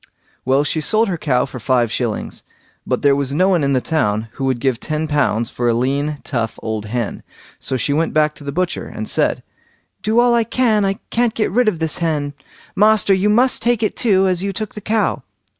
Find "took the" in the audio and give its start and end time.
14.51-14.81